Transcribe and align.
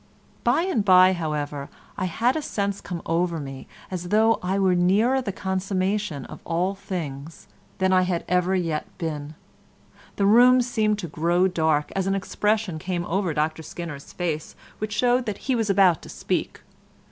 By 0.43 0.63
and 0.63 0.83
by, 0.83 1.13
however, 1.13 1.69
I 1.95 2.05
had 2.05 2.35
a 2.35 2.41
sense 2.41 2.81
come 2.81 3.03
over 3.05 3.39
me 3.39 3.67
as 3.91 4.09
though 4.09 4.39
I 4.41 4.57
were 4.57 4.73
nearer 4.73 5.21
the 5.21 5.31
consummation 5.31 6.25
of 6.25 6.41
all 6.43 6.73
things 6.73 7.47
than 7.77 7.93
I 7.93 8.01
had 8.01 8.25
ever 8.27 8.55
yet 8.55 8.87
been. 8.97 9.35
The 10.15 10.25
room 10.25 10.61
seemed 10.63 10.97
to 10.97 11.07
grow 11.07 11.47
dark, 11.47 11.91
as 11.95 12.07
an 12.07 12.15
expression 12.15 12.79
came 12.79 13.05
over 13.05 13.31
Dr 13.35 13.61
Skinner's 13.61 14.11
face, 14.11 14.55
which 14.79 14.91
showed 14.93 15.27
that 15.27 15.37
he 15.45 15.53
was 15.53 15.69
about 15.69 16.01
to 16.01 16.09
speak. 16.09 16.61